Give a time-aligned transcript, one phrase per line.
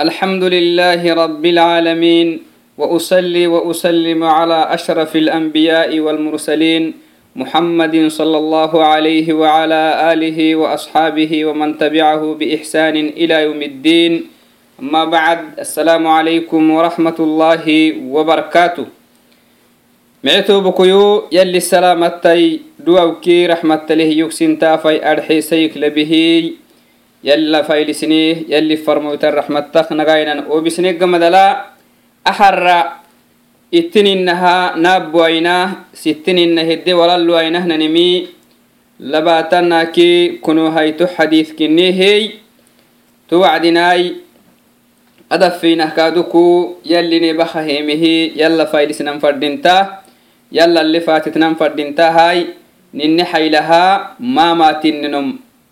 [0.00, 2.42] الحمد لله رب العالمين
[2.78, 6.94] وأصلي وأسلم على أشرف الأنبياء والمرسلين
[7.36, 14.12] محمد صلى الله عليه وعلى آله وأصحابه ومن تبعه بإحسان إلى يوم الدين
[14.82, 17.64] أما بعد السلام عليكم ورحمة الله
[18.10, 18.86] وبركاته
[20.24, 25.38] معتو بكيو يلي السلامتي دووكي رحمة له يكسن تافي أرحي
[27.18, 31.64] سيك لبهي يلا فايلسنيه يلي فرموت الرحمة تخنغاينا وبسنيق مدلا
[32.26, 32.84] أحر
[33.74, 38.26] اتنينها نابوينا ستنين هدي ولالو اينه ننمي
[39.00, 42.30] لباتنا كي كنو هيتو حديث كنيهي
[43.28, 44.14] توعدناي
[45.32, 48.04] أدفينه كادوكو يلي نبخه هيمه
[48.36, 49.98] يلا فايلسنا فردينتا
[50.52, 50.82] يلا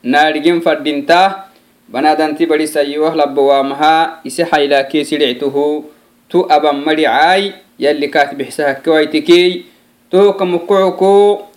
[0.03, 1.49] naadhigin fadhintaa
[1.91, 5.85] banaadanti badi sayyoh labbawamahaa ise haylaakee sidhictuhu
[6.29, 9.63] tu aban madhicaay yalli kaat bixsahakewaytikey
[10.11, 11.47] tohoka mukucko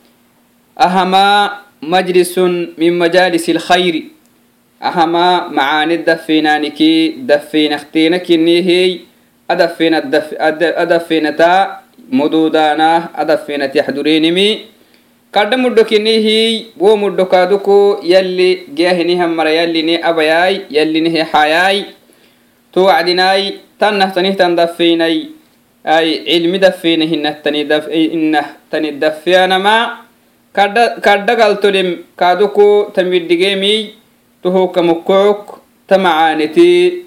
[0.77, 4.03] ahamaa majlisun min majaalisi alkhayri
[4.81, 9.01] ahamaa macaani dafeynaanikee dafeynakteena kinneehey
[10.77, 14.49] adafeenataa muduudaanah adafeenat yaxdureenimi
[15.31, 15.87] kadda muddo
[16.79, 21.85] wo muddo kaaduku yalli geahinihan mara yallini abayay yallinihe hayay
[22.73, 25.31] to wacdinay tannahtanihtan daffeinay
[25.87, 27.39] ay cilmi daffeina hinah
[28.71, 30.03] tani daffeanama
[30.53, 33.95] kadda galtolim kaaduku tamiddigemi
[34.43, 37.07] tohoka mukkook ta macaaniti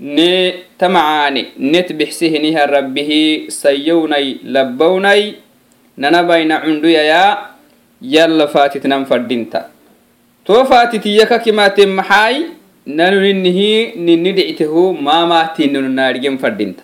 [0.00, 5.34] ne ta macaani net bixsihinihan rabbihi sayownay labbownay
[5.96, 7.53] nanabayna cunduyaya
[8.15, 9.67] yalla faatitnan fadinta
[10.45, 12.35] to faatitiyaka kimaten maxaay
[12.85, 16.83] nanuninihi nini dhictehu maamaatininu naadhigen fadinta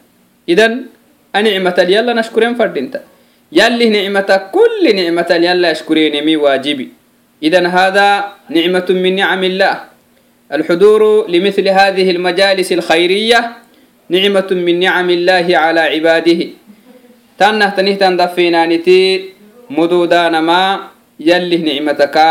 [0.53, 0.87] idan
[1.33, 3.01] anicmatal yalla nashkuren fadinta
[3.51, 6.87] يلي نعمة كل نعمة يلا يشكرين مي واجبي
[7.43, 8.07] إذا هذا
[8.49, 9.75] نعمة من نعم الله
[10.51, 13.39] الحضور لمثل هذه المجالس الخيرية
[14.09, 16.41] نعمة من نعم الله على عباده
[17.39, 19.29] تنه تنه تندفينا نتي
[19.69, 20.89] مدودان ما
[21.20, 22.26] yallih nicmataka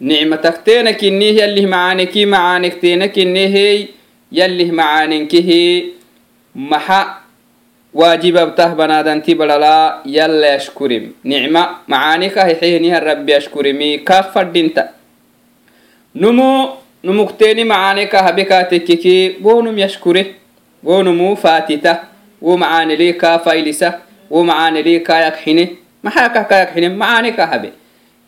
[0.00, 3.88] nicmatakteena kinneh yallih macaaneki macaanekteena kinnehey
[4.32, 5.92] yallih macaanenkehee
[6.54, 7.00] maxa
[7.94, 14.88] waajibabtah banaadanti badhalaa yalla ashkurim nicma macaanekahexeheniha rabbi ashkurimi kaaq fadhinta.
[16.14, 16.68] Numu
[17.02, 20.34] numukteeni macaaneka habekaatekkekee wonum yashkure
[20.84, 21.92] wonumu faatita.
[22.40, 24.00] Wo macaaneleka faylisa.
[24.30, 25.64] Wo macaaneleka yakxine
[26.02, 27.72] maxaa kah ka yakxine macaaneka habe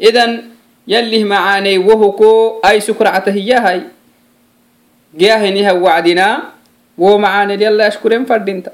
[0.01, 0.57] idan
[0.89, 3.87] yalih macaaney wohuko ay sukracatahiyahay
[5.13, 6.57] giyahiniha wacdina
[6.97, 8.73] wo macaanel ashkuren fadhinta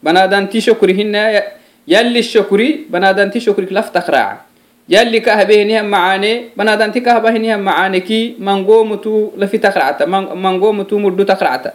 [0.00, 1.44] banadanti shukrihinna
[1.86, 4.46] yalli shukri banadanti shukrik laftakraaca
[4.88, 9.60] yalli kahabehiniha macaane banadanti kahabahiniha macaaneki mangomutu lafi
[10.34, 11.74] mangomutu muddu takracta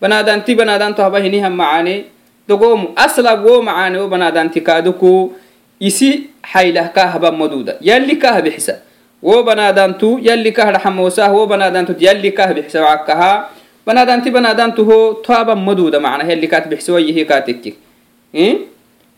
[0.00, 2.04] banadanti banadanto habahiniha macaane
[2.48, 5.34] dogomu asla wo macaane wo banadanti kaaduku
[5.82, 8.78] isi xaylah kahaba maduda yali kahbixisa
[9.18, 13.50] wo banadantu yali kahdhaxamosah wo banadantut yali kahbixisa wacakaha
[13.82, 17.74] banadanti banadantu ho toaba maduda macnah yali kaat bixsewayihi katekki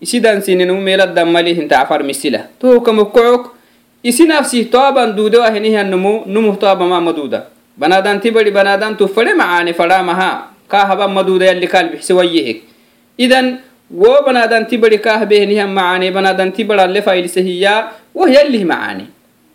[0.00, 0.82] isidansininu hm?
[0.82, 3.52] meeladamali hintacfar misila tohokamokocok
[4.00, 11.52] isi nafsih toaban duudewahinihiannumu numuh toabama maduda banadanti bari banadantu fare macane faramaha kahaba maduda
[11.52, 12.64] yali kaalbixsewayihik
[13.20, 19.06] idan wo banadanti bari kahbehnihan macaane banadanti baralle faylsehiya woh yallih macaane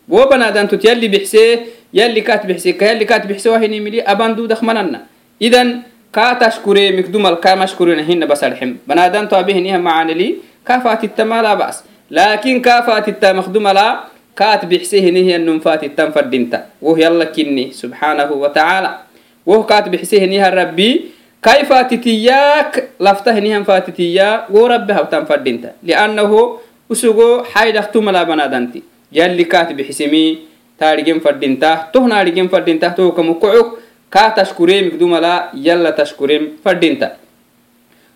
[0.08, 5.06] wo banadantut yalli bixse yalli kat bixse ka yalli kat bixse wahinimili aban dudak mananna.
[5.40, 11.82] Idan ka tashkure mikdumal ka mashkurina hina basarxim banadanto abehnihan macaaneli ka fatittama la bas.
[12.10, 19.06] Lakin ka fatitta makdumala kaat bixse hinihiannum fatittan fadinta woh yalla kinni subxanahu watacaala
[19.46, 21.12] woh kaat bixse hinihan rabbi
[21.45, 26.31] كيف فاتتياك لفته نهم فاتتيا ورب هبتان فردينتا لأنه
[26.91, 28.81] أسوغو حيد اختم لا بنادنتي
[29.13, 30.25] يلي كاتب حسمي
[30.79, 33.69] تارجم فردينتا تو نارجم فردينتا تو كمكعوك
[34.13, 37.09] كا تشكريم كدوم لا يلا تشكريم فردينتا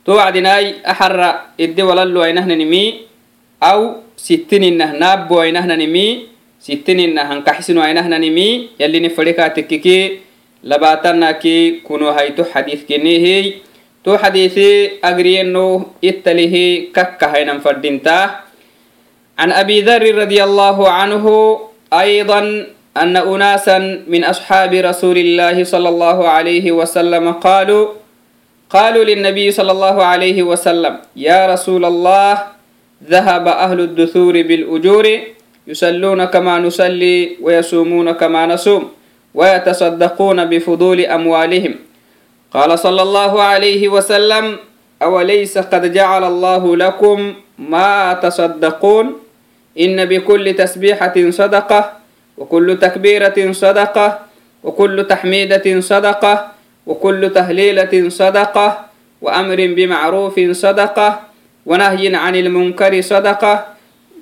[0.06, 1.20] تو وعدناي أحر
[1.60, 2.86] إدي وللو أينهن نمي
[3.64, 3.80] أو
[4.18, 6.08] ستين إنه نابو أينهن نمي
[6.66, 8.50] ستين إنه هنكحسنو أينهن نمي
[8.82, 10.00] يلي نفريكا تككي
[10.64, 13.54] لباتناكي كنو هيتو حديث كنيهي
[14.04, 15.66] تو حديثي أجرينو
[16.04, 16.56] إتله
[16.96, 18.20] ككا هينا فردينتا
[19.40, 21.26] عن أبي ذر رضي الله عنه
[21.94, 22.40] أيضا
[22.98, 23.78] أن أناسا
[24.08, 27.88] من أصحاب رسول الله صلى الله عليه وسلم قالوا
[28.70, 32.34] قالوا للنبي صلى الله عليه وسلم يا رسول الله
[33.08, 35.06] ذهب أهل الدثور بالأجور
[35.68, 38.84] يصلون كما نصلي ويصومون كما نصوم
[39.35, 41.75] ويتصدقون بفضول أموالهم.
[42.55, 44.59] قال صلى الله عليه وسلم
[45.03, 49.07] أوليس قد جعل الله لكم ما تصدقون؟
[49.81, 51.81] إن بكل تسبيحة صدقة
[52.39, 54.19] وكل تكبيرة صدقة
[54.65, 56.49] وكل تحميدة صدقة
[56.87, 58.67] وكل تهليلة صدقة
[59.23, 61.21] وأمر بمعروف صدقة
[61.67, 63.67] ونهي عن المنكر صدقة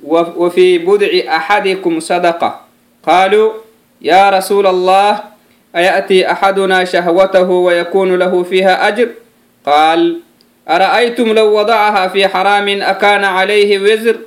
[0.06, 2.60] وفي بدع أحدكم صدقة.
[3.06, 3.52] قالوا
[4.01, 5.23] يا رسول الله
[5.75, 9.09] أيأتي أحدنا شهوته ويكون له فيها أجر
[9.65, 10.19] قال
[10.69, 14.17] أرأيتم لو وضعها في حرام أكان عليه وزر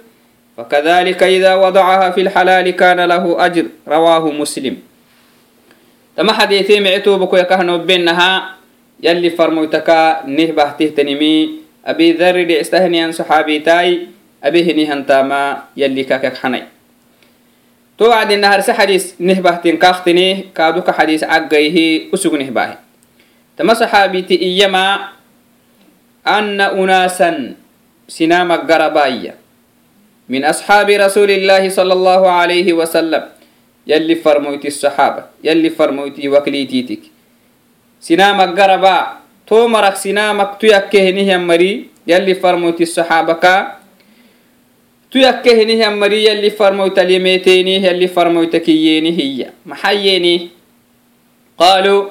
[0.56, 4.76] فكذلك إذا وضعها في الحلال كان له أجر رواه مسلم
[6.16, 8.56] تما حديثي معتو بكو يكهنو بينها
[9.02, 11.50] يلي فرموتكا نهبه تهتنمي
[11.86, 14.06] أبي ذر لعستهني عن صحابي تاي
[14.44, 16.73] أبي هني هنتاما يلي كاكك حني
[17.97, 22.75] to wacdina harse xadiis nehbahtin kaaqtineh kaaduka xadiis caggayhi usug nehbaahe
[23.55, 25.15] tama saxaabiti iyama
[26.23, 27.55] anna unaasan
[28.07, 29.39] sinama garabaya
[30.27, 33.31] min asxaabi rasuuli illaahi sala allahu alayhi wasalam
[33.87, 37.13] yalli farmoyti saxaaba yalli farmoyti wakliitiitik
[38.01, 43.84] sinama garaba to marak sinamak tuyakkehenihyan mari yalli farmoyti saxaabaka
[45.14, 50.48] يلي فرموتي الصحابة كا تيكهنه مري يلي فرموت اليميتيني يلي فرموت كييني هي محييني
[51.58, 52.04] قالوا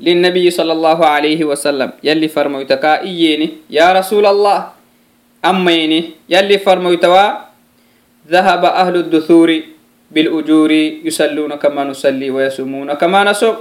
[0.00, 4.68] للنبي صلى الله عليه وسلم يلي فرموتك إييني يا رسول الله
[5.44, 7.28] أميني يلي فرموتوا
[8.28, 9.60] ذهب أهل الدثور
[10.10, 10.72] بالأجور
[11.04, 13.56] يصلون كما نصلي ويصومون كما نصوم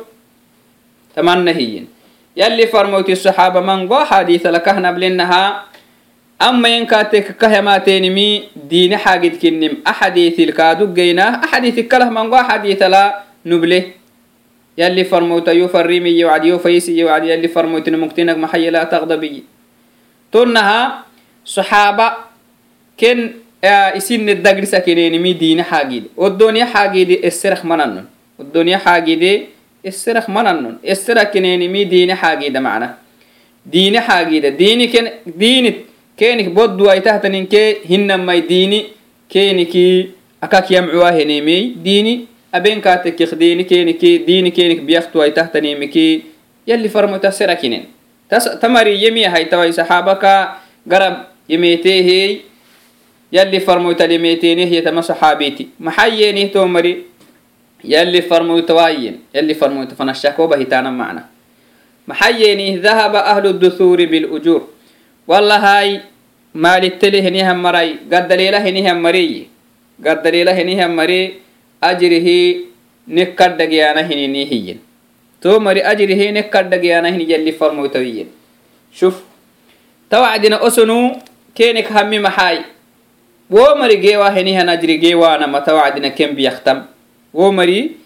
[1.15, 1.83] تمنى هي
[2.37, 5.63] يلي فرموت الصحابة من قو حديث لك بلنها
[6.40, 13.02] ama yankaateka kahemaateenimi diine xaagidkinim axadiitil kaadugeyna axadiitik kalah mango axadiitala
[13.44, 13.92] nuble
[14.76, 19.42] yalli farmoyta yo farrimiye wacd yo fayisiye wacd yalli farmoytina mugtinag maxaye laa taqdabiye
[20.32, 21.04] tunnaha
[21.44, 22.06] saxaaba
[22.96, 23.32] ken
[23.96, 28.06] isinne dagrisa keneenimi diine xaagide odoniya xaagide eserek mananon
[28.40, 29.48] odoniya xaagide
[29.84, 32.96] eserek mananon esera keneenimi diine xaagida macna
[33.66, 35.89] diine xaagida diini ken diinit
[36.20, 38.92] kenik bodduwaitahtaninke hinamai dini
[39.24, 46.28] keniki akak yamcuwahenemey dini abenkatekik dini keniki dini kenik biyaktuwaitahtanemiki
[46.68, 47.88] yalli farmoita serakinen
[48.60, 52.44] tamari yemiyahaitawai saxaabaka garab yemeetehey
[53.32, 57.08] yalli farmoytal yemeeteneh yetama saxaabeti maxayeneh tomari
[57.80, 61.32] yalli farmoyta waayen yalli farmoyta fanashahkoba hitana macna.
[62.06, 64.79] Maxayeneh dahaba ahlu duthuuri bilujuur
[65.30, 65.88] walahay
[66.64, 69.42] maalittele henihan maray gaddaleela henihan mareye
[70.06, 71.20] gaddaleela henihan mare
[71.90, 72.38] ajrihi
[73.18, 74.78] nekkaddhagiyana hinini hiyen
[75.44, 78.28] to mari ajrihi nekkaddhagiyana hin yalli farmoytawiyen
[79.00, 79.22] shuf
[80.14, 80.98] tawacdina osonu
[81.54, 82.58] kenek hammi maxaay
[83.50, 86.86] wo mari geewa henihan ajri geewaanama tawacdina ken biyaktam.
[87.34, 87.96] Wo mari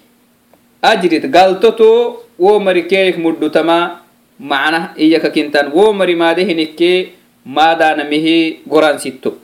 [0.82, 4.00] ajrit galtoto wo mari kenek muddutama
[4.38, 7.14] macnah iyaka kintan wo mari maade hinikke
[7.46, 9.38] maadanamihi goransitto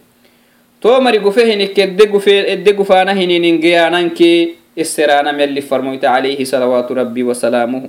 [0.81, 7.89] to mari gufe hinikke edde gufaana hininingeyananke iseraanam yalli farmoyta alayhi salawaatu rabbi wasalaamuhu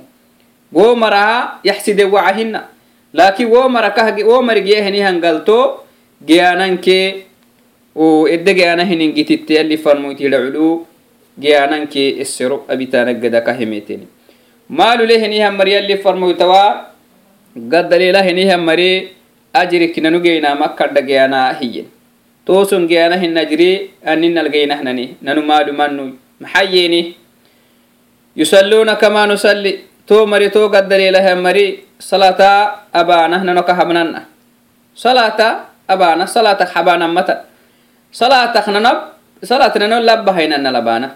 [0.72, 2.68] wo maraha yaxside wacahina
[3.12, 5.84] laakin wo mara kah wo mari giyahini hangalto
[6.24, 7.26] geyananke
[8.30, 10.86] edde geyana hiningititte yalli farmoytihida culu
[11.38, 14.06] geyananke isero abitaanaggada kahemeten
[14.68, 16.91] maalu lehinihan mari yalli farmoytawaa
[17.56, 19.12] gaddalila hiniha mari
[19.52, 21.86] ajiri kinanugeyna makkadhageyana hiyen
[22.44, 27.16] toosun geyana hinajiri aninalgeynahnani nanu maalumannuy maxaa yeeni
[28.36, 29.92] yusalluuna kama nusalli.
[30.02, 34.26] To mari to gaddalilahamari salata abaanah nanoka habnanna.
[34.98, 37.46] Salata abaana salatak habaanammata
[38.10, 39.14] salatak nanab
[39.46, 41.08] salat nano labbahaynanna labaana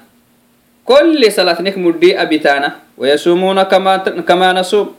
[0.86, 4.94] kulli salatnik muddi abitaana wayasumuuna kama nasum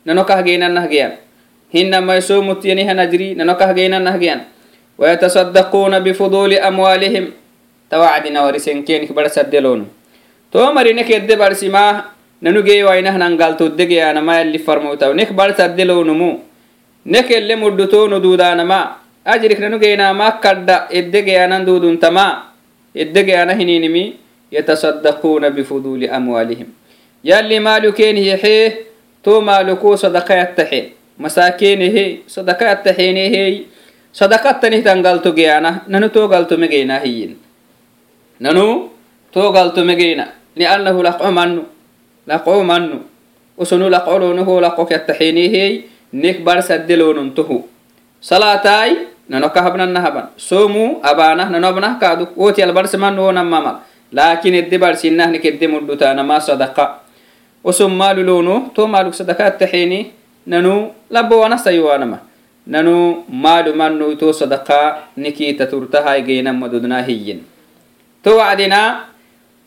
[0.05, 1.13] nanokahgeenan nahgeyan
[1.73, 4.41] hinamai somutiyani hanajri nanokahgeenan nahgeyan
[4.97, 7.25] ويتصدقون بفضول أموالهم
[7.91, 9.81] توعدنا ورسنكين كبر سدلون
[10.53, 11.85] تو مرينك يد برسما
[12.43, 16.31] ننجي وينه ننقل تدقي أنا ما اللي فرموتا ونك بر سدلون مو
[17.07, 18.81] نك اللي مدتو ندودان ما
[19.26, 22.52] ajriknanugeynama kaddha eddegeyanan duduntama
[22.96, 24.16] eddegeyana hininimi
[24.52, 26.68] yatasaddaquuna bifuduuli amwaalihim
[27.24, 28.86] yalli maalukeenihexe
[29.24, 30.82] to maaluku sadaqayattaxe
[31.18, 33.54] masaakenehe sadaqayattaxeenehey
[34.12, 37.38] sadaqattanitan galtogeyana nanu to galtomegeyna hiyin
[38.40, 38.90] nanu
[39.32, 41.64] to galtomegeyna liannahu laqo mannu
[42.28, 43.00] laqo mannu.
[43.62, 45.86] Usonu laqo loonuho laqo kattaxeenehey
[46.18, 47.62] nek barsadde loonontohu
[48.22, 53.80] salaatai nanokahbnanahaban somu abanah nanobnah kaduk wotial barsemano namamal
[54.12, 57.00] laakiin edde barsinahne kedde muddutaanama sadaqa.
[57.64, 60.12] Osom malulonu to maluk sadakaattaxeni
[60.50, 62.20] nanu labowana sayuwanama
[62.68, 67.46] nanu malu manu to sadaqa nikiita turtahai geinammadudna hiyyin
[68.26, 69.06] to wacdina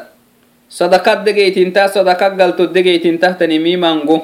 [0.69, 4.17] صدقة دقيت انت صدقة قلتو دقيت انت تنمي مانغو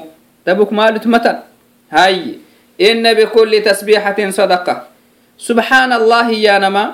[0.46, 1.36] دبوك مالت متن
[1.90, 2.38] هاي
[2.80, 4.76] إن بكل تسبيحة صدقة
[5.38, 6.84] سبحان الله يا نما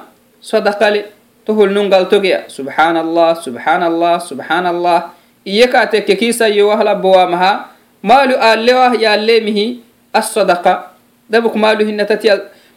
[0.43, 1.05] صدقة لي
[1.47, 7.72] تهل ننقل تقيا سبحان الله سبحان الله سبحان الله إيكا تككيسا iyeka tekke kiisayowah labbowamaha
[8.04, 10.96] maalu aalewah yaalemihi asadaqa
[11.28, 12.32] dabuk maalu hinatati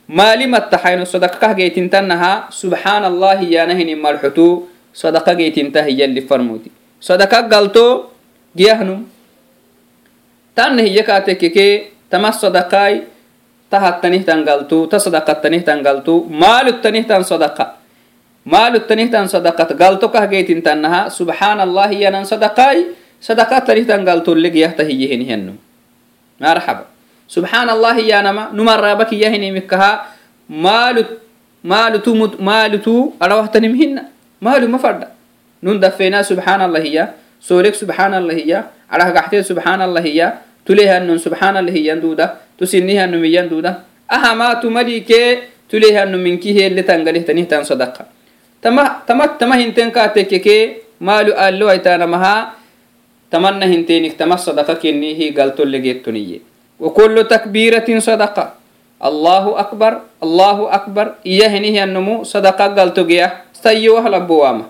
[0.07, 6.71] maali mattaxayno sadaqa kah geytintannaha subxaana allahi yaanahini malxutu sadaqa geytinta hiyalli farmuti.
[7.03, 8.15] Sadaqa galto
[8.57, 9.07] giyahnum
[10.55, 11.21] tanna hiyeka
[12.09, 13.03] tama sadaqaai
[13.67, 13.99] ta
[14.47, 17.86] galtu ta sadaqattanih galtu maalu tanih sadaqa
[18.47, 25.27] maalu tanihtan sadaqat galto kah geytintanaha subxaan allah yanan sadaqai sadaqa tanihtan galtolle giyahta hiyehen
[25.27, 25.59] hiyanu
[26.39, 26.87] marxaba
[27.27, 29.03] subxaan allah yanama numaraba
[30.47, 31.03] maalu
[31.67, 34.03] maalutu maalutu arawahtanim hina
[34.39, 35.11] maalu ma fadha
[35.59, 38.31] nun dafeena subxaan allah hiya subxaan allah
[38.87, 40.39] arahgaxtee subxaan allah hiya
[41.19, 46.23] subxaan allah duuda tusinnihanum duuda ahamaatu malikee tulehanum
[47.67, 48.16] sadaqa
[48.66, 51.34] تمليك تليها نمنك هي اللي تنقله تنهتان صدقة tama tama tama hinten ka tekeke maalu
[51.34, 52.54] allo aitanamaha
[53.34, 56.52] tamanna hintenik tama sadaqa kennihi galtollegeettoniye
[56.82, 58.46] وكل تكبيرة صدقة
[59.06, 59.92] الله أكبر
[60.26, 64.66] الله أكبر إياه نهي النمو صدقة قلت جيا سيوه لبوامة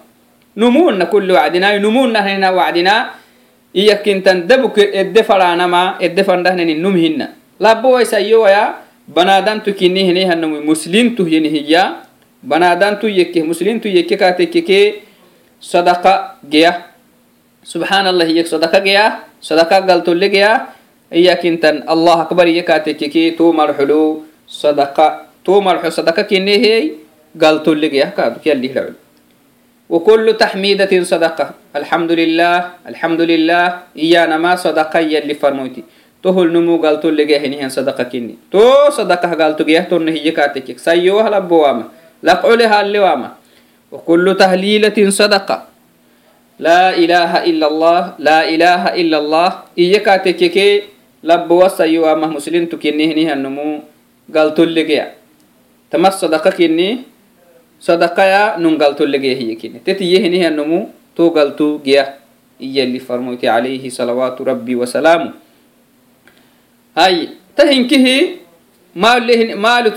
[0.60, 2.96] نمونا كل وعدنا نمونا هنا وعدنا
[3.72, 7.20] إياك انت دبك الدفرانا ما الدفران دهنا نمهن
[7.64, 8.64] لبوا سيوه يا
[9.08, 11.72] بنادان تكيني هني هنمو مسلم تهيني هي
[12.44, 14.82] بنادان تو يكي مسلم تو يكي كاتككي
[15.62, 16.14] صدقة
[16.50, 16.74] جيا
[17.62, 19.06] سبحان الله يك صدقة جيا
[19.42, 20.54] صدقة قالت لي جيا
[21.14, 25.08] إياك انتن الله أكبر يكاتككي تو مرحلو صدقة
[25.46, 26.98] تو مرحلو صدقة كني هي
[27.38, 28.94] قالت لي جيا كادو كيالي لعل
[29.90, 31.46] وكل تحميدة صدقة
[31.78, 32.58] الحمد لله
[32.90, 35.84] الحمد لله إيانا ما صدقة يلي فرموتي
[36.26, 40.02] تهل نمو قالت لي جيا هني صدقة كني تو صدقة قالت جيا تو
[42.24, 43.30] نهي كاتكك سيوه لبوامه لقعلها اللوامة
[43.92, 45.58] وكل تهليلة صدقة
[46.60, 50.82] لا إله إلا الله لا إله إلا الله إيكا تككي
[51.24, 53.80] لب وصيوامة مسلم تكنيه نيه النمو
[54.36, 55.12] قال تلقيا
[55.92, 56.98] تمس صدقة كني
[57.82, 62.16] صدقة يا نون قال تلقيا هي كني تتيه نيه النمو تو قال تو جيا
[62.62, 65.32] إيا اللي فرموت عليه صلوات ربي وسلامه
[66.98, 68.08] هاي تهنكه
[68.97, 69.97] maalut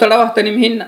[0.00, 0.86] dhawahtaniمhina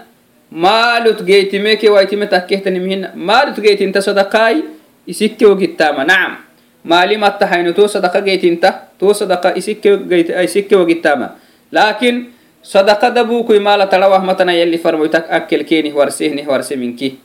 [0.50, 4.64] maalut geytimeke waitime takkehtanimhina maalut geytinta sadaqai
[5.06, 6.42] isikkeo gittama nacam
[6.84, 11.38] maalimattahayno to sadaqa geytinta to sadaqa isikkeo gittama
[11.72, 17.20] laakin sadaqa dabukui maala tadhawah matana yalli farmoytak akkel kenih warsehnih warse minki.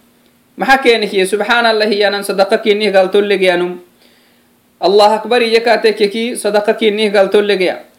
[0.58, 3.82] Maxa keenihiye subxaanallah iyanan sadaqa kinih galtollegeyanum
[4.78, 7.93] allah akbar iyekatekeki sadaqa kinih galtollegeya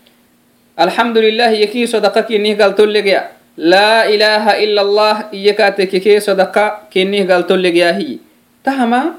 [0.77, 8.19] alxamdulilah iyekii sadaqa kinnih galtollegya laa ilaaha ila allah iyekatekekee sadaqa kinnih galtollegyahiyi
[8.67, 9.15] tahama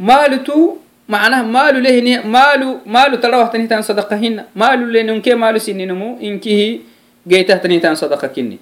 [0.00, 6.84] maalutu macnaha maalu lehini maalu maalu tarawahtanihtan sadaqa hina maalu lenunke maalu sininumu inkihi
[7.28, 8.56] geytahtanihtan sadaqa kinni.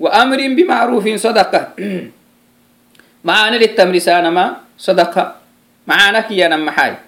[0.00, 1.76] Wa amrin bimacrufin sadaqa.
[3.26, 5.40] Macaana litamrisaanama sadaqa.
[5.88, 7.06] Macaana kiyanan maxaay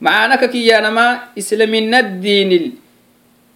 [0.00, 2.78] macaanaka kiyaanama islaminaddiinil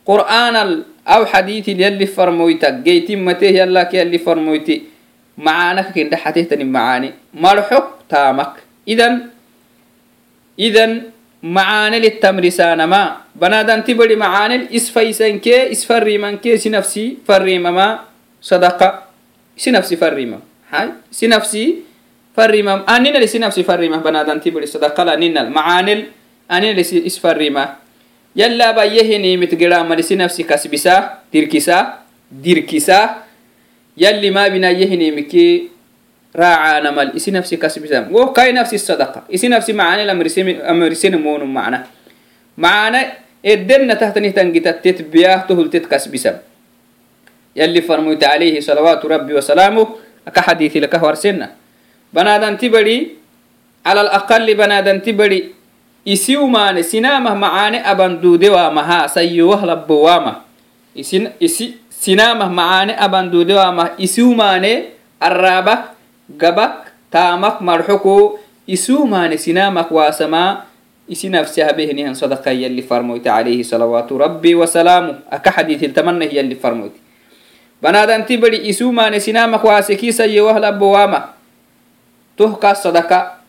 [0.06, 4.88] qur'aanal aw xadiitil yalli farmoyta geytimmateh yallak yalli farmoyti
[5.36, 8.62] macaanaka kindhaxatehtani macaani malxok taamak.
[8.86, 9.30] Idan
[10.58, 11.10] idan
[11.42, 18.06] macaaneli tamrisaanama banaadanti badi macaanel isfaysankee isfarriimankee isinafsi farriimamaa
[18.40, 19.10] sadaqa
[19.58, 21.82] isinafsi farriimam hay isinafsi
[22.36, 26.10] farriimam aninal isinafsi farriima banaadanti badi sadaqal aninal macaanel
[26.48, 27.81] aninal isfarriima
[28.34, 33.28] yala bayyehinimit gera marisi nafsi kasbisa dirkisa dirkisa.
[33.92, 35.68] Yali mabinayyehinimiki
[36.32, 38.08] raacanamal isi nafsi kasbisa.
[38.08, 39.28] Wo kai nafsi sadaqa.
[39.28, 41.84] Isi nafsi macane amrisene monu macna
[42.56, 43.04] macana
[43.44, 46.40] edenna tahtanihtangitattet biyah tohultet kasbisa.
[47.52, 49.84] Yali farmoyta alayhi salawaatu rabbi wasalaamuh
[50.24, 51.52] aka xadiithi laka warsenna.
[52.12, 53.12] Banaadanti badi
[53.84, 55.52] ala alaqali banaadanti badi
[56.04, 60.42] isiumaane sinamah macaane abanduude waamaha sayyowah labbo waamah
[60.94, 65.94] isi sinamah macaane abanduude waamah isiumaane araabak
[66.34, 70.64] gabak taamak marxoko isuumaane sinamak waasamaa
[71.08, 76.98] isi nafsihbehnihan sadaqa yalli farmoyta alayhi salawaatu rabbi wasalaamu aka xadiitiltamanah yalli farmoyte.
[77.82, 81.34] Banadanti bari isuumaane sinamak waase kiisayewah labbo waama.
[82.38, 83.41] Tohkaas sadaqa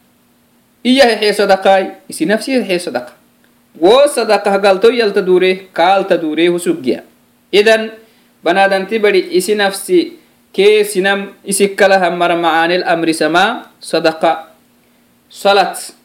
[0.83, 3.15] iya hexee sadaqaay isi nafsi hexee sadaqa.
[3.79, 7.01] Wo sadaqa galto yalta dure kaalta dure husuggiya
[7.49, 7.95] idan
[8.43, 10.19] banadanti bari isi nafsi
[10.53, 14.53] kee sinam isikkalaha mara macaanil amri sama sadaqa.
[15.33, 15.95] Salat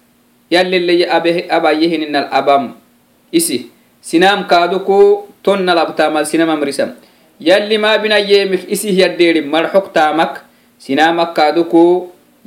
[0.48, 1.05] yalliley
[1.50, 2.72] abayehininal abam.
[3.29, 3.68] Isi
[4.00, 5.76] sinam kaaduku tonna
[6.24, 6.96] sinam amrisam
[7.40, 10.42] yalli ma binayeemik isi hiyaddeeri marxok taamak
[10.79, 11.35] sinamak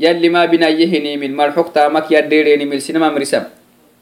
[0.02, 3.46] yalima binayehinimin marxuqtamak yadherenimil sinamamrisam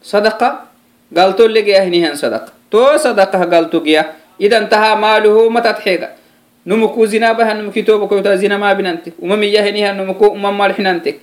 [0.00, 0.72] sadaqa
[1.12, 2.56] galtolegeyahinihan sadaqa.
[2.72, 4.06] To sadaqah galtogeya ah,
[4.40, 6.16] idan taha maaluhu matatxega
[6.64, 11.20] numuku zinabahan numuki tobakoyta zinamabinante umamiyahinihan numuku umamalxinante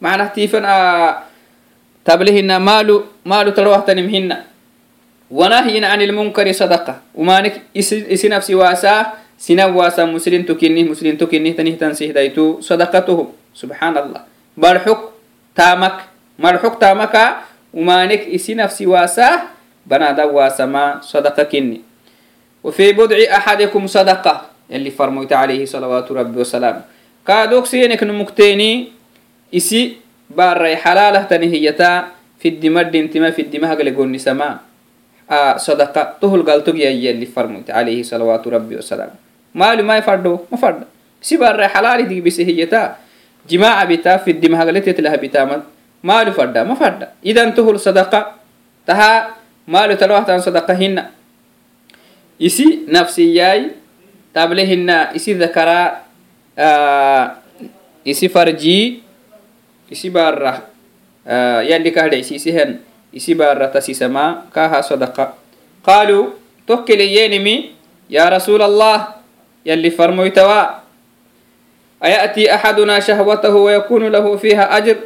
[0.00, 1.28] manah tifan ah,
[2.00, 4.48] tablehina maalu maalu talwahtanimhina
[5.28, 7.04] wanahyin an ilmunkari sadaqa.
[7.12, 13.93] Umanik isinafsi waasaa sinan waasaa muslintukinih muslintukinih tanihtansihidaitu sadaqatuhum مسلم تكني تنه تنسيه دايتو صدقته
[13.93, 14.21] سبحان الله
[14.57, 14.99] مرحك
[15.55, 15.97] تامك
[16.39, 17.15] مرحك تامك
[17.73, 19.29] ومانك إسي نفسي واسا
[19.85, 21.81] بنادا واسا ما صدقة كني
[22.63, 26.81] وفي بدع أحدكم صدقة اللي فرميت عليه صلوات ربي وسلام
[27.27, 28.87] كادوك سينك نمكتيني
[29.55, 29.97] إسي
[30.29, 32.07] بار حلالة تنهيتا
[32.39, 34.57] في الدمر انتما في الدماغ لقوني سما
[35.57, 39.09] صدقة تهل قالتو يا اللي فرمت عليه صلوات ربي وسلام
[39.55, 40.83] مالي ما يفردو ما فرد
[41.21, 42.39] سيبار حلالي دي بس
[43.49, 45.63] هي تا جماعة بتا في الدماغ التي تلها بتا
[46.03, 48.21] مالي فرد ما فرد إذا تهل صدقة
[48.87, 49.11] تها
[49.67, 51.09] مالي تلوه تان صدقة هنا
[52.41, 53.71] إسي نفسي ياي
[54.33, 55.81] تابلهن إسي ذكرا
[56.59, 57.25] آه
[58.07, 59.03] إسي فرجي
[59.91, 60.61] إسي بارة
[61.27, 62.79] آه يلي كهد إسي سهن
[63.13, 65.37] isi baarata sisama kaha sadaqa
[65.85, 66.33] qaaluu
[66.65, 67.77] tokkileyyenimi
[68.09, 69.21] ya rasuul allah
[69.61, 70.76] yalli farmoytawa
[72.00, 74.96] aya'tii axadunaa shahwatahu wayakunu lahu fiiha ajr.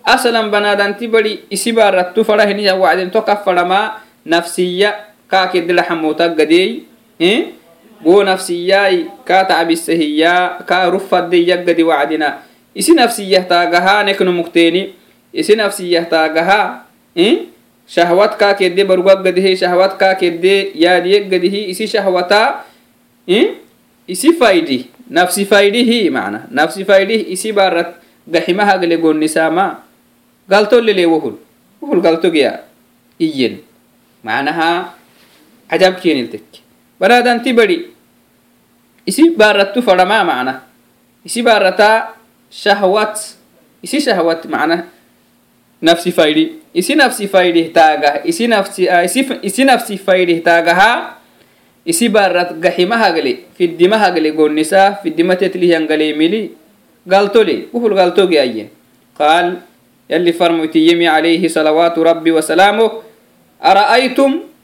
[0.00, 6.88] Asalan banaadanti bari isi baarattu fadhahiniya wacdin to kaffadhama nafsiya kaakidila xamuuta gadeey
[8.00, 12.40] boo nafsiyaai kaa tacbisahiya kaa ruffaddeya gadi wacdina
[12.74, 14.94] isi nafsiyah taagahaa mukteeni
[15.32, 16.88] isi nafsiyah taagahaa
[17.86, 22.64] shahwat kaa kedde barugagadihe shahwat kaa kedde yaadiyegadihi isi shahwata
[24.06, 29.82] isi faydi nafsi faydihi mana nafsi faydi isi barat gaximahagle gonnisama
[30.48, 31.36] galtolele wohul.
[31.82, 32.62] Wohul galtogeya
[33.18, 33.60] iyen
[34.22, 34.94] manaha
[35.70, 36.62] cajab keniltek
[37.00, 37.90] banadanti bari
[39.06, 40.62] isi barattu fadhama mana
[41.24, 42.14] isi barata
[42.50, 43.36] shahwat
[43.82, 44.86] isi shahwat mana
[45.82, 46.60] nafsi faydi.
[46.70, 48.86] Isi nafsi faydih taagah isi nafsi
[49.42, 51.18] isi nafsi faydih taagaha
[51.85, 56.51] isi barat gaximahagale fiddimahagale gonnisa fiddimatetlihiyangalemili
[57.07, 58.69] galtole wuhul galtogi ayyen
[59.17, 59.61] qaal
[60.09, 63.01] yalli farmoyti yemi alayhi salawaatu rabbi wasalaamuh
[63.61, 64.55] ara'aytum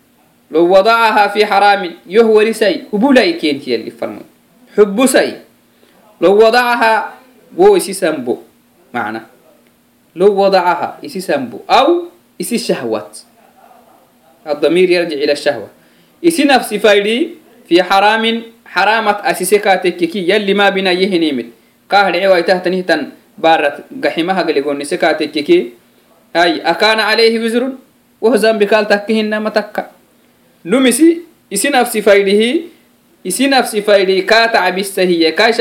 [0.52, 4.20] لو وضعها في حرام يهوري سي هبولا كينتي اللي فرمي
[4.76, 5.40] حب سي
[6.22, 6.94] لو وضعها
[7.56, 8.36] وو إسي سنبو
[8.92, 9.22] معنى
[10.16, 13.20] لو وضعها إسي سنبو أو إسي شهوات
[14.44, 15.68] الضمير يرجع إلى الشهوة
[16.27, 17.39] isi nafsi faydi
[17.71, 18.43] fi xaraamin
[18.75, 21.55] xaraamat asise kaatekkeki yalli maa bina yehinimit
[21.87, 25.59] kahdhecewaitahtanihtan baarat gaximaha galegonise kaatekkeki
[26.35, 27.79] ay akaana alayhi wizrun
[28.21, 29.93] woh zambi kaal takkihinama takka.
[30.65, 32.51] Numisi isi nafsi faydihi
[33.25, 35.55] isi nafsi faydi kaa tacbisahiya kaa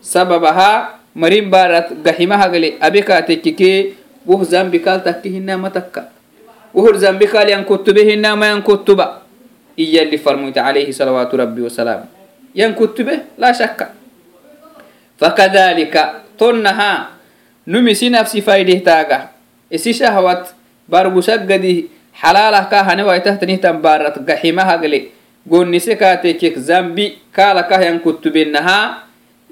[0.00, 2.46] sababaha marin baarat gaximaha
[2.80, 6.17] abe kaatekkeke woh zambi kaal takkihinama takka.
[6.77, 8.99] كي وهو ذنب قال تكهن ما تكا وهو ذنب قال ينكتبه ما ينكتب
[9.79, 12.05] إيا اللي فرميت عليه صلوات ربي وسلام
[12.55, 13.89] ينكتبه لا شك
[15.17, 15.95] فكذلك
[16.39, 17.07] تنها
[17.67, 19.29] نمسي نفسي فايده تاغا
[19.73, 20.49] إسي شهوات
[20.89, 25.01] بارغو سجدي حلالة كاهنة ويتهتني تنبارت قحيمها قلي
[25.49, 28.79] قول نسكاتك ذنبي كالا كاه ينكتبينها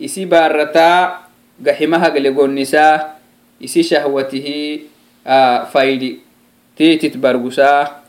[0.02, 1.18] إسي بارتا
[1.68, 3.18] قحيمها قلي قول نسا
[3.64, 3.82] إسي
[6.77, 8.03] tiitit bargusaa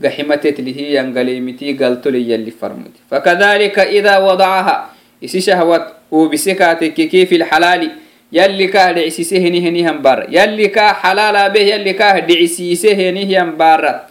[0.00, 4.76] gaximatet lihiyan galeemitii galtoleyalli farmud fakadalika idaa wadacaha
[5.20, 7.90] isi shahwat uubise kaatekkekee fi lxalaali
[8.32, 14.08] yalli kaah dhicisiise henihenihyan baara yalli kaah xalaalaabeh yalli kaah dhicisiise henihyan baara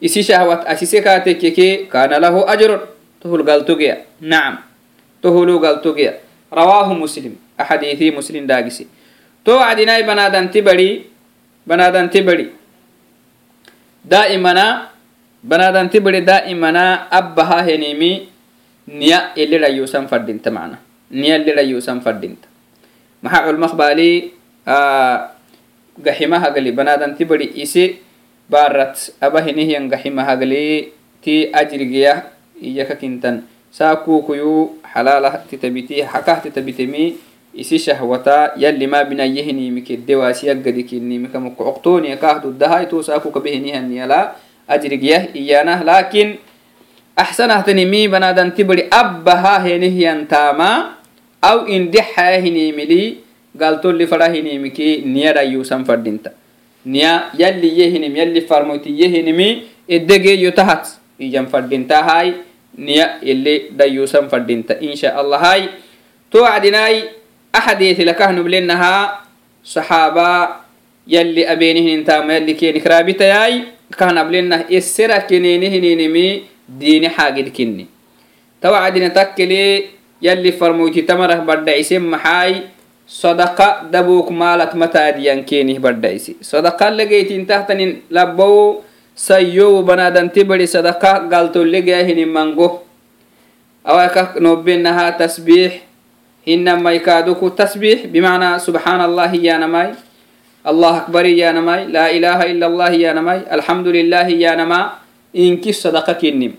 [0.00, 2.80] isi shahwat asise kaatekkekee kaana lahu ajron
[3.22, 4.56] tohul galtogeya nacam
[5.22, 6.14] tohulu galtogeya
[6.52, 8.86] rawaahu muslim axadiitii muslim daagise
[9.44, 10.88] to wacdinaai banaadanti bari
[11.68, 12.46] banaadanti bari
[14.04, 14.92] daa'imana
[15.42, 18.28] banadanti bere daa'imana abbaha henimi
[18.90, 20.78] niya ili rayyusan fadinta mana
[21.10, 22.48] niya ili rayyusan fadinta
[23.22, 24.40] maxaa culmaq baali
[26.00, 26.70] gaximaha gali.
[26.72, 28.00] Banadanti beri isi
[28.48, 30.92] barat abahinihiyan gaximaha gali.
[31.20, 32.24] Ti ajrigiyah
[32.64, 33.44] iyaka kintan.
[33.70, 37.20] Saa kukuyu xalaalahtitabitii hakah titabitimi
[37.54, 44.36] isi shahwata yalli ma binayyahinimike dewaasiyaggadikinimika mokocoktonia kahduddahay tosaakukabehinihanniyala
[44.68, 46.38] ajrigyah iyanah laakiin
[47.16, 50.94] axsanahtanimi banadanti bari abbaha henihyantaama
[51.42, 53.20] aw indixaya hinimili
[53.56, 56.30] galtolli fara hinimiki niyadhayyusan fadhinta
[56.86, 59.48] niya yalli yehinim yalli farmoytiyyehinimi
[59.90, 60.86] eddegeeyyo tahat
[61.18, 62.32] iyan fadhintahay
[62.78, 65.68] niya ile dhayyusan fadhinta insha allahay
[66.30, 67.19] to acdinai
[67.52, 69.26] axadyetilakahnublinaha
[69.62, 70.62] saxaaba
[71.06, 77.84] yalli abeenihinintama yalli keeni kraabitayay kahnablinah isira kinenihininimi diini xaagidkinni
[78.62, 79.90] tawacdina takkili
[80.22, 82.70] yalli farmoyti tamarah badhacisin maxaay
[83.10, 88.86] sadaqa dabuuk maalat mataadiyan keenih badhacisi sadaqa legeytin tahtanin labbow
[89.18, 92.86] sayyow banaadanti badi sadaqa galtollegaahinin mango
[93.82, 95.89] awaaka nobbenaha tasbiix
[96.46, 99.92] hinama ikaaduku tasbiix bimacnaa subxaana allahi yaanamay
[100.64, 104.78] allah akbari yaanamay laa ilaaha ila allah yaanamay alxamdu lilaahi yaanama
[105.32, 106.52] inki sadaqa kinnim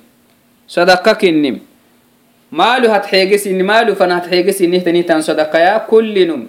[0.68, 1.60] sadaqa kinnim
[2.52, 6.48] maalu hadxeegesini maalu fan hadxeegesinihtanitan sadaqaya kullinum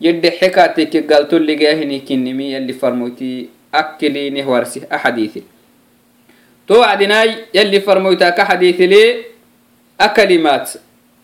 [0.00, 5.42] yedhe xekaateke galtulligaahini kinnimi yalli farmoyti akkilinih warsi axadiithi
[6.66, 9.02] to wacdinaay yalli farmoytaaka xadiithile
[9.98, 10.78] akalimaat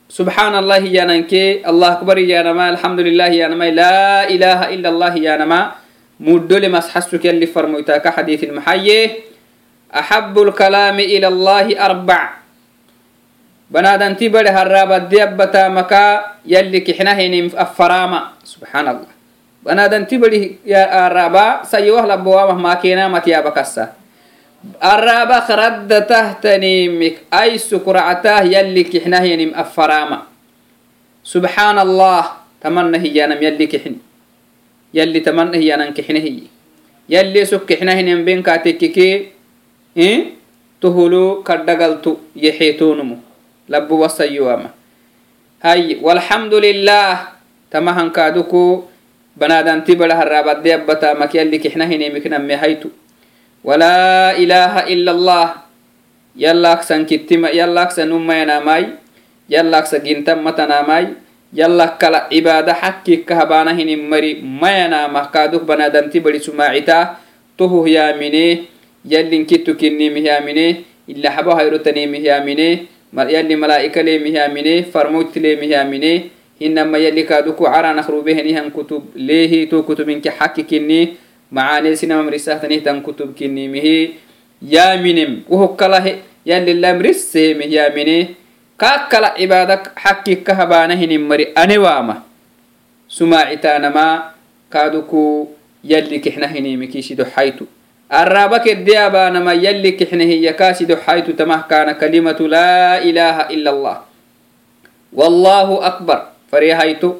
[0.06, 5.60] subxaan allah hiyananke allah akbar hiyanama alhamdulilah hiyanamai laa ilaha ila allah hiyanama
[6.22, 9.26] muddole masxasuk yalli farmoytaaka xadiitin maxaye
[9.90, 12.46] axabu lkalaami ila allahi arbac
[13.66, 18.38] banadanti bade harabaddi abbata maka yalli kixnahenim affarama.
[18.46, 19.10] Subxaan allah
[19.66, 24.05] banadanti badi araba sayowah labawamah maakenamatiyaabakassa
[24.74, 30.18] الرابع خرد تهتنيمك أي سكرعته يلي كحنه ينم أفراما
[31.24, 32.22] سبحان الله
[32.60, 33.94] تمنى هي أنا يلي كحن.
[34.94, 36.50] يلي تمنى هي أنا كحنه هي.
[37.08, 39.10] يلي سك كحنه ينم بين كاتككي
[39.96, 40.18] إيه؟
[40.82, 43.16] تهلو كردقلتو يحيتونمو.
[43.68, 44.70] لبو وصيوما
[45.62, 47.12] هاي والحمد لله
[47.70, 48.84] تمهن كادوكو
[49.36, 52.88] بنادان تبلا هرابات ديبتا مك يلي كحنه ينم كنم هيتو
[53.66, 55.48] walaa ilaaha ila allah
[56.38, 58.94] yallaksan kittima yallaksan ummayanamai
[59.50, 61.18] yallaksa gintan matanamai
[61.50, 67.18] yallah kala cibaada xakkikka habaanahinin mari mayanamah kaaduk banaadamti badhisumaacitaa
[67.58, 68.70] tohuh yaamine
[69.02, 72.86] yallinkittu kinnimih yaamine ila habo hayrotanimih yaamine
[73.34, 80.30] yalli malaa'ika leemih yaamine farmoyti leemih yaamine hinama yalli kaaduku caranakhrubehenihan kutub leehi to kutubinki
[80.30, 81.16] xakkikinni
[81.51, 82.81] ليمه يامنه إنما يلي كادوكو عرى نخرو بهني هم كتب ليه تو كتب إنك حكي
[82.81, 84.09] كني معاني سينما مرساه تنيه تن كتب كني مهي
[84.61, 88.27] يامنم وهو كله يلي الله مرسه مه يامنه
[88.79, 92.15] كاكلا عبادك حكي كهبانه نمري أنواما
[93.09, 94.07] سماعتانما
[94.73, 95.47] كادوكو
[95.83, 97.65] يلي كحنا هني مكيشي دو حيتو
[98.13, 103.69] الرابك الديابا نما يلي كحنا هي كاسي دو حيتو تمه كان كلمة لا إله إلا
[103.71, 103.97] الله
[105.13, 106.19] والله أكبر
[106.51, 107.11] فريهايتو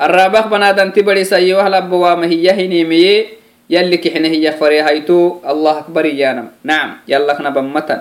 [0.00, 3.26] الرابك بنادن تبري سيوه لبوا ما هي هني مي
[3.70, 8.00] يلي كحنا هي فريهايتو الله أكبر يانم نعم يلا خنا بمتن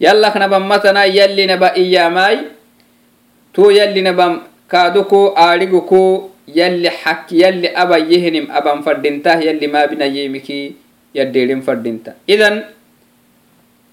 [0.00, 2.36] يلا خنا بمتنا يلي نبا إياماي
[3.54, 4.26] تو يلي نبا
[4.70, 6.02] كادوكو آريغوكو
[6.48, 10.60] يلي حك يلي أبا يهنم أبا فردنته يلي ما بنا يمكي
[11.14, 12.54] يديرين فردنته إذن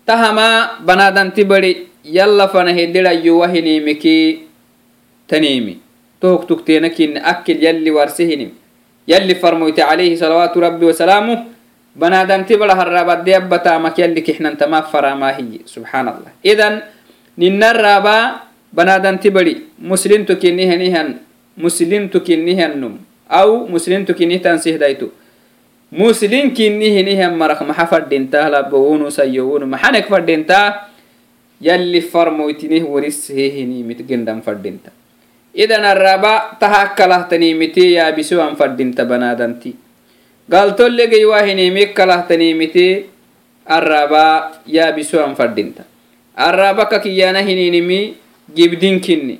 [0.07, 0.47] تهما
[0.87, 1.71] بنادن تبري
[2.05, 4.19] يلا فنهدر يوهني مكي
[5.29, 5.75] تنيمي
[6.21, 8.51] توك تكتينكين أكل يلي ورسهنم
[9.07, 11.37] يلي فرموت عليه صلوات ربي وسلامه
[11.95, 16.73] بنادم تبلا هرابا ديبتا مك يلي كحنا تما فرما هي سبحان الله إذن
[17.41, 18.17] ننرابا
[18.73, 21.09] بنادم تبلي مسلم تكيني هنيهن
[21.57, 22.93] مسلم تكيني هنم
[23.31, 25.07] أو مسلم تكيني تنسيه دايتو
[25.91, 30.59] مسلم كيني هنيهن مرخ محفر دينتا لابونو سيونو محنك فردينتا
[31.61, 34.91] يلي فرموتنيه ورس هيهني متجندم فردينتا
[35.54, 39.74] idan arraba taha akkalahtaniimite yaabisoan fadinta banaadanti.
[40.50, 43.06] Galtollegeywahinimik kalahtaniimite
[43.66, 45.84] arraba yaabisoan fadinta
[46.36, 48.14] arraba kakiyana hininimi
[48.54, 49.38] gibdinkinne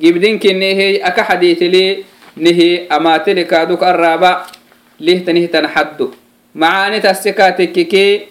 [0.00, 2.04] gibdinkinne hey aka xadiitele
[2.36, 4.46] nehe amaatele kaaduk arraba
[5.00, 6.14] lehtanihtan xaddo
[6.54, 8.28] macaane tasse kaa tekkeke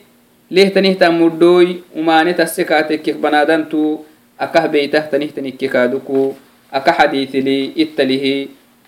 [0.50, 4.06] lehtanihtan muddhooy umaane tasse kaa tekkek banaadantu
[4.40, 6.36] akah beytahtanihtan ikke kaaduku
[6.76, 8.36] aka xadiitili ittalihi.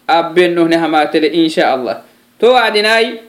[0.07, 1.99] Abbenohne hamaatele insha allah
[2.39, 3.19] to wacdinaai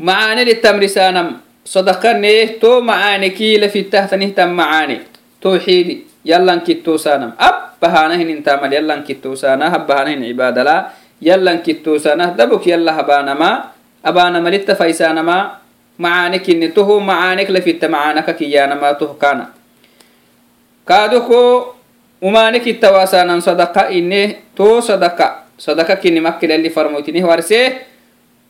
[0.00, 1.28] macaaneli tamrisaanam
[1.68, 4.96] sadaqanee to macaane kiila fittahtanitan macaane
[5.40, 13.50] towxiidi yallan kittoosaanam abbahanahinintamal yallan kittoosaanah abbahanahin cibaadala yallan kittoosaanah dabok yalla habaanama
[14.00, 15.36] abaanamalitta faysaanama
[16.00, 19.52] macaane kinne toho macaanek lafitta macaanaka kiyyaanama toh kaana
[20.88, 21.38] kaadoko
[22.22, 26.22] umaanikittawaasanan sadaqa inne to sadaqa sadaqa kini
[26.70, 27.86] farmoytinih warse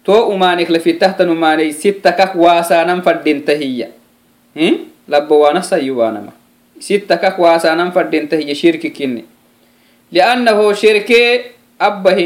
[0.05, 3.93] to umaanik lafittahtan umaaney sittakak waasanan fadhinta hiya
[4.57, 5.09] hmm?
[5.09, 6.33] labbo waana sayyuwaanama
[6.81, 9.25] sittakak waasanan fadhinta hiya shirki kini
[10.13, 12.17] liannaho shirke abba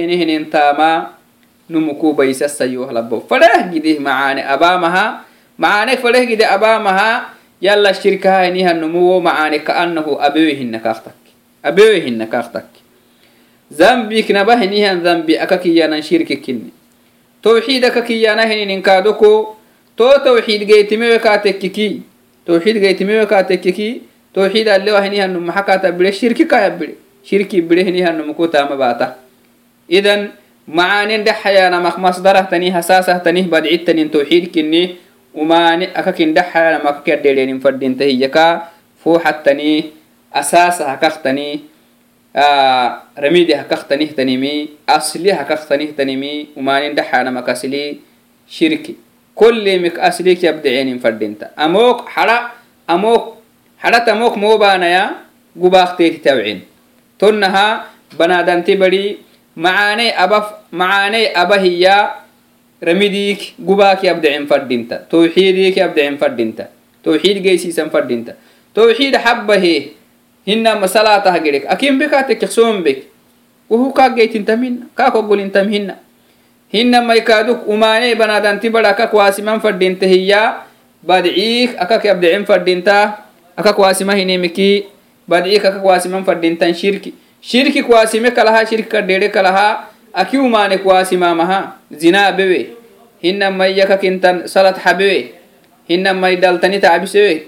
[0.50, 1.18] taama
[1.68, 3.24] numuku baysa sayyuh ah labbo.
[3.24, 5.24] Fadeh gidih macaane abaamaha
[5.58, 10.54] macaanek fadeh gide abaamaha yalla shirkaha hiniha numuwo macaane kaannahu abewe
[11.62, 12.66] abeohina kaaqtak
[13.72, 16.70] zambikna bahinihan zambi aka kiyanan shirki kinne
[17.42, 19.56] tawxiid aka kiyana hininin kaadoko
[19.96, 22.02] to tawxiid geytimewe kaatekkiki
[22.46, 24.02] tawxiid geytimewe kaatekkiki
[24.34, 26.94] tawxiid allewa hinihanu maxa kaata bire shirki kaya bire
[27.24, 29.16] shirki bire hinihanu muku taama baata
[29.88, 30.32] idan
[30.66, 34.98] macaanin dhaxayanamak masdarah tanih hasaasah tanih badcittanin tawxiid kinni
[35.34, 38.70] umaani aka kin dhaxayanamak kadheeleenin fadhinta hiyaka
[39.02, 40.01] fuuxattanih
[40.32, 41.64] asasa hakaqtani
[43.16, 48.00] ramidi hakaqtanihtanimi asli hakaqtanihtanimi umanin dhaxanama kasli
[48.48, 48.96] shirki
[49.34, 52.52] kollimik asliki abdiceenin fadinta amook hada
[52.88, 53.36] amook
[53.76, 55.24] hadat amook moobaanaya
[55.56, 56.60] gubaaqteeti tawcin
[57.18, 59.18] tonnaha banadanti badi
[59.56, 61.96] macaaney aba macaaney aba hiya
[62.80, 66.64] ramidiik gubaaki abdicen fadinta tawxiidiki abdicen fadinta
[67.04, 68.32] tawxiid geysiisan fadinta
[68.74, 69.92] tawxiid xabbahe
[70.46, 73.06] hinama salatah gedek akin bekatekek sombek
[73.70, 75.98] wohu kaggeytintam hina kakoggolintam hina
[76.72, 80.66] hinama ikaduk umane banadanti bada akak wasiman fadinte hiya
[81.02, 83.26] badciik akak yabdicin fadinta
[83.58, 84.86] akak wasima hinimiki
[85.28, 87.14] badciik akak wasiman fadintan shirki.
[87.42, 89.90] Shirki kwasime kalaha shirki kadere kalaha.
[90.12, 92.76] Aki umane kwasimamaha zina bewe.
[93.18, 95.34] Hinama iyakakintan salat habewe.
[95.88, 97.42] Hinama idaltani tabisewe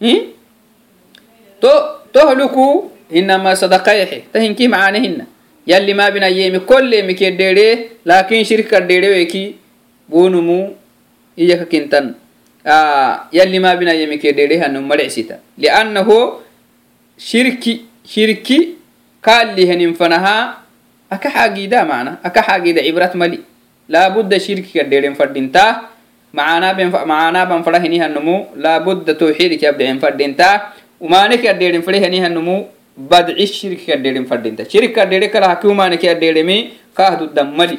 [0.00, 0.30] hmm?
[1.60, 1.72] to
[2.12, 5.24] tohluku hinama sadaqaixe ta hinki macane hina
[5.66, 7.66] yalli mabinayemi kollemi keddeere
[8.04, 9.56] laakiin shirki kaddheereweki
[10.08, 10.74] bonumu
[11.36, 12.14] iyaka kintan
[13.32, 16.42] yalli mabinayemi keddeere hanum madhecsita liannaho
[17.16, 18.58] shirki shirki
[19.22, 20.36] kaalihanin fanaha
[21.10, 23.38] aka xaagida mana aka xaagida cibrat mali.
[23.88, 25.90] Laabudda shirki kaddheeren fadhinta
[26.32, 30.72] macanaban fadhahini hanumu laabudda tawxiidikabdheen fadhinta
[31.02, 32.56] umaneke addeedhem fadehanihanumu
[33.10, 36.58] badci shirki addeedhem fadhinta shirki addeedhe kala haki umaneke addeedhemi
[36.98, 37.78] kaahdudan mali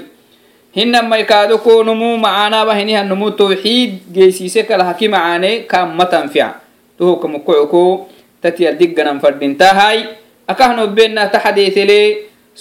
[0.75, 6.49] hinamai kaado konumu macaanaaba hinihanumu tawxiid geesiise kala haki macaane kaamatan fica
[6.97, 8.09] tohokamukocoko
[8.43, 9.97] tati addigganan fadhintahay
[10.47, 11.99] akahnobenah taxadeetele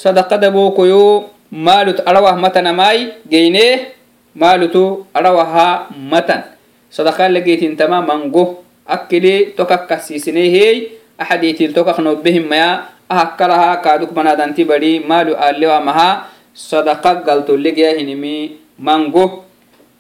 [0.03, 3.93] sadaqada bookoyo maalut arawah matanamai geynee
[4.37, 6.43] maalutu arawaha matan
[6.89, 8.65] sadaqaa lageetintama mango
[8.97, 16.11] akkili tokak kassiisineehey axadiitiin tokak nobbehimaya ahakkalaha kaaduk banadanti badi maalu aalewa maha
[16.55, 19.45] sadaqa galtollegeya hinimi mango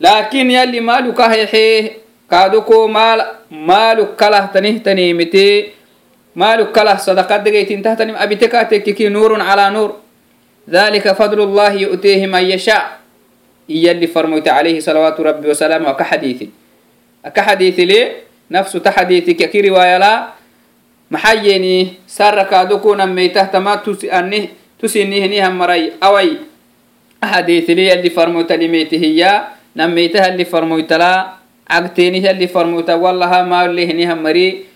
[0.01, 5.73] laakin yalli maalu kaheexee kaaduko maal maalu kalah tanihtaneemite
[6.35, 10.01] maalu kalah sadaqa degeytintahtanim abite kaatekkiki nuurun calaa nuur.
[10.63, 13.03] Dalika fadlu llahi yu'teehi man yashaa
[13.67, 16.55] iyalli farmoyte calayhi salawaatu rabbi wasalaamu aka xadiitin
[17.19, 20.33] aka xadiitile nafsu ta xadiitika ki riwaayala
[21.11, 23.83] maxaa yeeni sarakaado kunameytahtama
[24.81, 26.37] tusinihinihan maray away
[27.21, 34.67] axadiitili yalli farmoyta limeytihiya nameyta halli farmoytala cagteeni halli farmoyta wallaha maalehinihan mari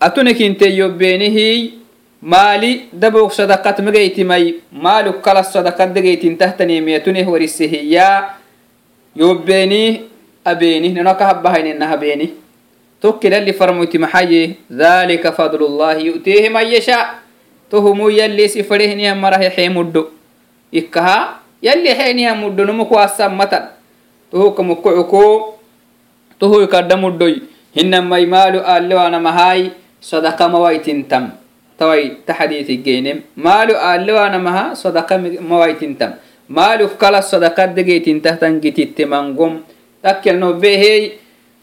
[0.00, 1.78] atunikinte yobbeenihi
[2.24, 8.36] maali daboog sadaqat magaytimay maalu kala sadaqat degaytin tahtanimiyatuneh warisehiya
[9.16, 10.02] yobbeeni
[10.44, 12.34] abeeni nenoka habbahaynena habeeni
[13.00, 17.20] tokkilalli farmoyti maxaye dhalika fadlullahi yu'tiihi man yashaa
[17.70, 20.02] tohumu yalli sifadhehnihamaraa xeemuddo
[20.72, 23.64] ikkaha yalli xeenihamuddo numukuwasammatan
[24.30, 25.22] tohukamukucuko
[26.38, 27.34] tohu ikadhamuddoy
[27.76, 31.30] hinamai maalu aallewaanamahaai sadaqa mawaitintam
[31.78, 35.18] tawai taxadiitigeynem maalu aallewaanamaha sadaqa
[35.50, 36.12] mawaitintam
[36.48, 39.62] maaluk kala sadaqa degeytintahtan gititte mangom
[40.04, 41.16] takkelno behey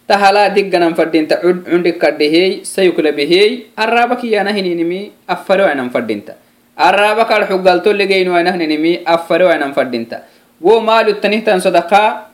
[0.10, 6.34] tahala digganan fadinta cundhikadhehey sayukla behey araba kiyana hininimi affaro aynan fadinta
[6.76, 10.26] araba kal xuggalto legeyno ayna hininimi affaro aynan fadinta
[10.58, 12.34] wo maaluttanihtan sadaqa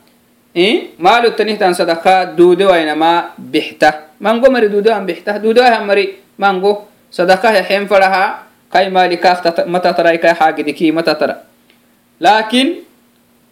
[0.56, 0.96] eh?
[0.98, 7.52] maaluttanihtan sadaqa duude aynama bixta mango mari duude an bixta duude ayhan mari mango sadaqa
[7.60, 11.44] hexen faraha kai maalikaaf matataraika xaagidiki matatara
[12.20, 12.84] laakin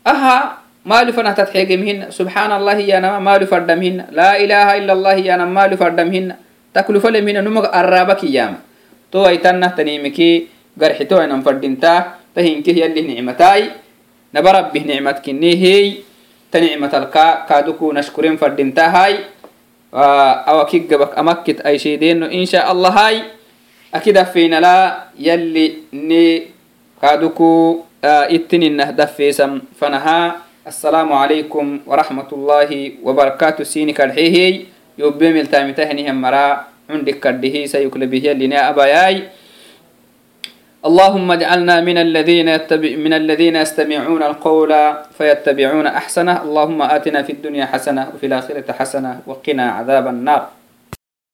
[0.05, 5.75] aha maalu fanahtad xeegemihina subxaana allahi yanama maalu fadhamhina laa ilaaha ila allahi yanam maalu
[5.75, 6.39] fadhamhina
[6.71, 8.63] taklufalemhina numaga arraaba kiyama
[9.11, 10.47] to aitannah tanimiki
[10.79, 13.75] garxito ainan fadhintaa tahinkeh yallih nicmataai
[14.31, 16.07] naba rabbih nicmat kinneehey
[16.55, 19.27] ta nicmatalkaa kaaduku nashkuren fadhintaahai
[20.47, 23.27] awakiggabak amakkit aisheedeenno insha allahai
[23.91, 26.55] akidafeinalaa yalli ne
[27.03, 27.83] kaaduku
[28.31, 32.71] ittininah dafeesam fanahaa السلام عليكم ورحمة الله
[33.07, 33.63] وبركاته.
[33.63, 34.67] سينك الحيهي
[34.99, 39.31] يوبيم التامتهني مرا عندك كرده سيكلبه لنا أباياي.
[40.83, 44.73] اللهم اجعلنا من الذين يتبع من الذين يستمعون القول
[45.15, 46.43] فيتبعون أحسنه.
[46.43, 50.43] اللهم آتنا في الدنيا حسنة وفي الآخرة حسنة وقنا عذاب النار.